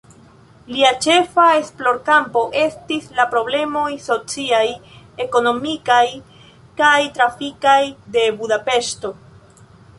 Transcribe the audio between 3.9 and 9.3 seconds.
sociaj, ekonomikaj kaj trafikaj de Budapeŝto.